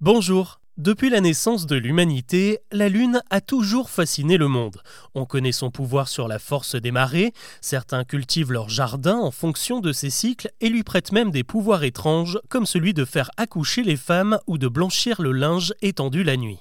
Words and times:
Bonjour. 0.00 0.60
Depuis 0.78 1.10
la 1.10 1.20
naissance 1.20 1.66
de 1.66 1.74
l'humanité, 1.74 2.60
la 2.70 2.88
Lune 2.88 3.20
a 3.30 3.40
toujours 3.40 3.90
fasciné 3.90 4.36
le 4.36 4.46
monde. 4.46 4.80
On 5.16 5.24
connaît 5.24 5.50
son 5.50 5.72
pouvoir 5.72 6.06
sur 6.06 6.28
la 6.28 6.38
force 6.38 6.76
des 6.76 6.92
marées, 6.92 7.32
certains 7.60 8.04
cultivent 8.04 8.52
leur 8.52 8.68
jardin 8.68 9.16
en 9.16 9.32
fonction 9.32 9.80
de 9.80 9.90
ses 9.90 10.10
cycles 10.10 10.52
et 10.60 10.68
lui 10.68 10.84
prêtent 10.84 11.10
même 11.10 11.32
des 11.32 11.42
pouvoirs 11.42 11.82
étranges 11.82 12.38
comme 12.48 12.64
celui 12.64 12.94
de 12.94 13.04
faire 13.04 13.32
accoucher 13.36 13.82
les 13.82 13.96
femmes 13.96 14.38
ou 14.46 14.56
de 14.56 14.68
blanchir 14.68 15.20
le 15.20 15.32
linge 15.32 15.74
étendu 15.82 16.22
la 16.22 16.36
nuit. 16.36 16.60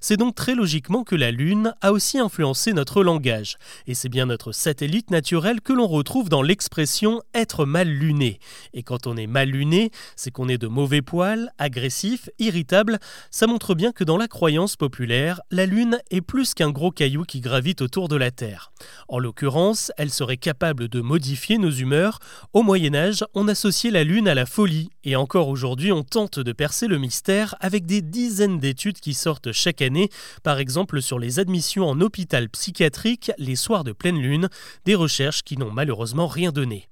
C'est 0.00 0.18
donc 0.18 0.34
très 0.34 0.54
logiquement 0.54 1.04
que 1.04 1.16
la 1.16 1.30
Lune 1.30 1.74
a 1.80 1.92
aussi 1.92 2.18
influencé 2.18 2.74
notre 2.74 3.02
langage, 3.02 3.56
et 3.86 3.94
c'est 3.94 4.10
bien 4.10 4.26
notre 4.26 4.52
satellite 4.52 5.10
naturel 5.10 5.62
que 5.62 5.72
l'on 5.72 5.86
retrouve 5.86 6.28
dans 6.28 6.42
l'expression 6.42 7.22
être 7.32 7.64
mal 7.64 7.88
luné. 7.88 8.38
Et 8.74 8.82
quand 8.82 9.06
on 9.06 9.16
est 9.16 9.26
mal 9.26 9.48
luné, 9.48 9.90
c'est 10.16 10.30
qu'on 10.30 10.48
est 10.48 10.58
de 10.58 10.66
mauvais 10.66 11.00
poils, 11.00 11.50
agressif, 11.56 12.28
irritable, 12.38 12.98
ça 13.30 13.46
montre 13.54 13.76
bien 13.76 13.92
que 13.92 14.02
dans 14.02 14.16
la 14.16 14.26
croyance 14.26 14.74
populaire, 14.74 15.40
la 15.52 15.64
Lune 15.64 16.00
est 16.10 16.22
plus 16.22 16.54
qu'un 16.54 16.72
gros 16.72 16.90
caillou 16.90 17.22
qui 17.22 17.40
gravite 17.40 17.82
autour 17.82 18.08
de 18.08 18.16
la 18.16 18.32
Terre. 18.32 18.72
En 19.06 19.20
l'occurrence, 19.20 19.92
elle 19.96 20.10
serait 20.10 20.38
capable 20.38 20.88
de 20.88 21.00
modifier 21.00 21.56
nos 21.56 21.70
humeurs. 21.70 22.18
Au 22.52 22.64
Moyen 22.64 22.96
Âge, 22.96 23.24
on 23.32 23.46
associait 23.46 23.92
la 23.92 24.02
Lune 24.02 24.26
à 24.26 24.34
la 24.34 24.44
folie, 24.44 24.90
et 25.04 25.14
encore 25.14 25.46
aujourd'hui, 25.46 25.92
on 25.92 26.02
tente 26.02 26.40
de 26.40 26.50
percer 26.50 26.88
le 26.88 26.98
mystère 26.98 27.54
avec 27.60 27.86
des 27.86 28.02
dizaines 28.02 28.58
d'études 28.58 28.98
qui 28.98 29.14
sortent 29.14 29.52
chaque 29.52 29.82
année, 29.82 30.08
par 30.42 30.58
exemple 30.58 31.00
sur 31.00 31.20
les 31.20 31.38
admissions 31.38 31.88
en 31.88 32.00
hôpital 32.00 32.48
psychiatrique 32.48 33.30
les 33.38 33.54
soirs 33.54 33.84
de 33.84 33.92
pleine 33.92 34.18
lune, 34.18 34.48
des 34.84 34.96
recherches 34.96 35.44
qui 35.44 35.56
n'ont 35.58 35.70
malheureusement 35.70 36.26
rien 36.26 36.50
donné. 36.50 36.88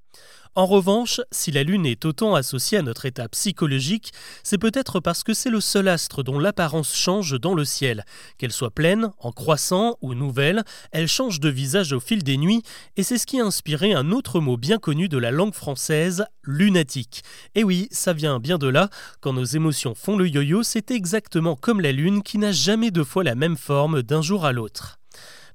En 0.55 0.67
revanche, 0.67 1.19
si 1.31 1.49
la 1.49 1.63
Lune 1.63 1.87
est 1.87 2.05
autant 2.05 2.35
associée 2.35 2.77
à 2.77 2.83
notre 2.83 3.07
état 3.07 3.27
psychologique, 3.27 4.11
c'est 4.43 4.59
peut-être 4.59 4.99
parce 4.99 5.23
que 5.23 5.33
c'est 5.33 5.49
le 5.49 5.59
seul 5.59 5.87
astre 5.87 6.23
dont 6.23 6.37
l'apparence 6.37 6.95
change 6.95 7.39
dans 7.39 7.55
le 7.55 7.65
ciel. 7.65 8.05
Qu'elle 8.37 8.51
soit 8.51 8.69
pleine, 8.69 9.09
en 9.17 9.31
croissant 9.31 9.97
ou 10.01 10.13
nouvelle, 10.13 10.63
elle 10.91 11.07
change 11.07 11.39
de 11.39 11.49
visage 11.49 11.91
au 11.91 11.99
fil 11.99 12.23
des 12.23 12.37
nuits, 12.37 12.61
et 12.97 13.01
c'est 13.01 13.17
ce 13.17 13.25
qui 13.25 13.41
a 13.41 13.45
inspiré 13.45 13.93
un 13.93 14.11
autre 14.11 14.39
mot 14.39 14.55
bien 14.55 14.77
connu 14.77 15.09
de 15.09 15.17
la 15.17 15.31
langue 15.31 15.55
française, 15.55 16.23
lunatique. 16.43 17.23
Et 17.55 17.63
oui, 17.63 17.87
ça 17.89 18.13
vient 18.13 18.39
bien 18.39 18.59
de 18.59 18.67
là, 18.67 18.89
quand 19.21 19.33
nos 19.33 19.43
émotions 19.43 19.95
font 19.95 20.17
le 20.17 20.27
yo-yo, 20.27 20.61
c'est 20.61 20.91
exactement 20.91 21.55
comme 21.55 21.81
la 21.81 21.91
Lune 21.91 22.21
qui 22.21 22.37
n'a 22.37 22.51
jamais 22.51 22.91
deux 22.91 23.03
fois 23.03 23.23
la 23.23 23.33
même 23.33 23.57
forme 23.57 24.03
d'un 24.03 24.21
jour 24.21 24.45
à 24.45 24.51
l'autre. 24.51 24.99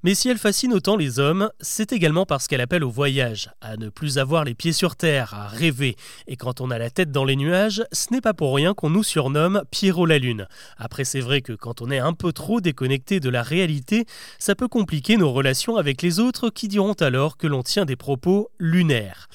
Mais 0.03 0.15
si 0.15 0.29
elle 0.29 0.37
fascine 0.37 0.73
autant 0.73 0.95
les 0.95 1.19
hommes, 1.19 1.49
c'est 1.59 1.91
également 1.91 2.25
parce 2.25 2.47
qu'elle 2.47 2.61
appelle 2.61 2.85
au 2.85 2.89
voyage, 2.89 3.49
à 3.59 3.75
ne 3.75 3.89
plus 3.89 4.17
avoir 4.17 4.45
les 4.45 4.55
pieds 4.55 4.71
sur 4.71 4.95
terre, 4.95 5.33
à 5.33 5.47
rêver. 5.47 5.97
Et 6.25 6.37
quand 6.37 6.61
on 6.61 6.71
a 6.71 6.77
la 6.77 6.89
tête 6.89 7.11
dans 7.11 7.25
les 7.25 7.35
nuages, 7.35 7.83
ce 7.91 8.13
n'est 8.13 8.21
pas 8.21 8.33
pour 8.33 8.55
rien 8.55 8.73
qu'on 8.73 8.89
nous 8.89 9.03
surnomme 9.03 9.63
Pierrot 9.71 10.05
la 10.05 10.17
Lune. 10.17 10.47
Après, 10.77 11.03
c'est 11.03 11.19
vrai 11.19 11.41
que 11.41 11.51
quand 11.51 11.81
on 11.81 11.91
est 11.91 11.99
un 11.99 12.13
peu 12.13 12.31
trop 12.31 12.61
déconnecté 12.61 13.19
de 13.19 13.29
la 13.29 13.43
réalité, 13.43 14.05
ça 14.37 14.55
peut 14.55 14.69
compliquer 14.69 15.17
nos 15.17 15.33
relations 15.33 15.75
avec 15.75 16.01
les 16.01 16.21
autres 16.21 16.49
qui 16.49 16.69
diront 16.69 16.93
alors 16.93 17.35
que 17.35 17.47
l'on 17.47 17.61
tient 17.61 17.83
des 17.83 17.97
propos 17.97 18.51
lunaires. 18.57 19.27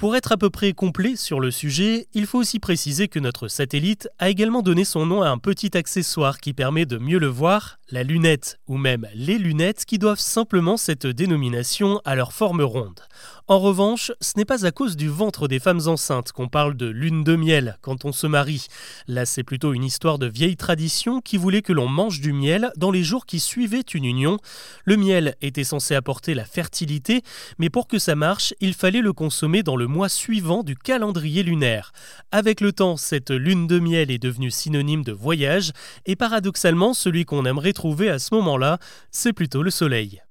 Pour 0.00 0.16
être 0.16 0.32
à 0.32 0.38
peu 0.38 0.48
près 0.48 0.72
complet 0.72 1.14
sur 1.14 1.40
le 1.40 1.50
sujet, 1.50 2.06
il 2.14 2.24
faut 2.24 2.38
aussi 2.38 2.58
préciser 2.58 3.08
que 3.08 3.18
notre 3.18 3.48
satellite 3.48 4.08
a 4.18 4.30
également 4.30 4.62
donné 4.62 4.86
son 4.86 5.04
nom 5.04 5.20
à 5.20 5.28
un 5.28 5.36
petit 5.36 5.76
accessoire 5.76 6.40
qui 6.40 6.54
permet 6.54 6.86
de 6.86 6.96
mieux 6.96 7.18
le 7.18 7.26
voir, 7.26 7.78
la 7.90 8.02
lunette, 8.02 8.58
ou 8.66 8.78
même 8.78 9.06
les 9.14 9.36
lunettes 9.36 9.84
qui 9.84 9.98
doivent 9.98 10.18
simplement 10.18 10.78
cette 10.78 11.06
dénomination 11.06 12.00
à 12.06 12.14
leur 12.14 12.32
forme 12.32 12.62
ronde. 12.62 13.00
En 13.46 13.58
revanche, 13.58 14.12
ce 14.20 14.34
n'est 14.36 14.44
pas 14.44 14.64
à 14.64 14.70
cause 14.70 14.96
du 14.96 15.08
ventre 15.08 15.48
des 15.48 15.58
femmes 15.58 15.80
enceintes 15.86 16.30
qu'on 16.30 16.48
parle 16.48 16.76
de 16.76 16.86
lune 16.86 17.24
de 17.24 17.34
miel 17.34 17.78
quand 17.82 18.04
on 18.04 18.12
se 18.12 18.28
marie. 18.28 18.68
Là, 19.08 19.26
c'est 19.26 19.42
plutôt 19.42 19.74
une 19.74 19.82
histoire 19.82 20.18
de 20.18 20.28
vieille 20.28 20.56
tradition 20.56 21.20
qui 21.20 21.36
voulait 21.36 21.60
que 21.60 21.72
l'on 21.72 21.88
mange 21.88 22.20
du 22.20 22.32
miel 22.32 22.70
dans 22.76 22.92
les 22.92 23.02
jours 23.02 23.26
qui 23.26 23.40
suivaient 23.40 23.80
une 23.80 24.04
union. 24.04 24.38
Le 24.84 24.96
miel 24.96 25.34
était 25.42 25.64
censé 25.64 25.96
apporter 25.96 26.32
la 26.32 26.44
fertilité, 26.44 27.22
mais 27.58 27.70
pour 27.70 27.88
que 27.88 27.98
ça 27.98 28.14
marche, 28.14 28.54
il 28.60 28.72
fallait 28.72 29.02
le 29.02 29.12
consommer 29.12 29.64
dans 29.64 29.76
le 29.76 29.88
mois 29.90 30.08
suivant 30.08 30.62
du 30.62 30.74
calendrier 30.74 31.42
lunaire. 31.42 31.92
Avec 32.32 32.62
le 32.62 32.72
temps, 32.72 32.96
cette 32.96 33.30
lune 33.30 33.66
de 33.66 33.78
miel 33.78 34.10
est 34.10 34.18
devenue 34.18 34.50
synonyme 34.50 35.04
de 35.04 35.12
voyage, 35.12 35.72
et 36.06 36.16
paradoxalement, 36.16 36.94
celui 36.94 37.26
qu'on 37.26 37.44
aimerait 37.44 37.74
trouver 37.74 38.08
à 38.08 38.18
ce 38.18 38.34
moment-là, 38.36 38.78
c'est 39.10 39.34
plutôt 39.34 39.62
le 39.62 39.70
soleil. 39.70 40.22